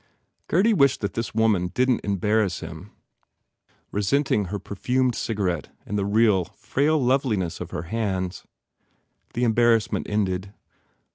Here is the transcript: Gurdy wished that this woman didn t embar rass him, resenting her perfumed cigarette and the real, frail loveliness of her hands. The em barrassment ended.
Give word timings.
Gurdy 0.47 0.73
wished 0.73 1.01
that 1.01 1.13
this 1.13 1.35
woman 1.35 1.67
didn 1.67 1.99
t 1.99 2.07
embar 2.07 2.41
rass 2.41 2.61
him, 2.61 2.89
resenting 3.91 4.45
her 4.45 4.57
perfumed 4.57 5.13
cigarette 5.13 5.69
and 5.85 5.95
the 5.95 6.05
real, 6.07 6.43
frail 6.45 6.99
loveliness 6.99 7.61
of 7.61 7.69
her 7.69 7.83
hands. 7.83 8.43
The 9.35 9.45
em 9.45 9.53
barrassment 9.53 10.09
ended. 10.09 10.55